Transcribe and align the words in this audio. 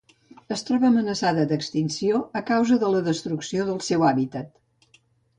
Es 0.53 0.61
troba 0.67 0.85
amenaçada 0.87 1.43
d'extinció 1.51 2.21
a 2.41 2.43
causa 2.47 2.77
de 2.83 2.89
la 2.93 3.01
destrucció 3.09 3.67
del 3.69 3.77
seu 3.89 4.07
hàbitat. 4.09 4.99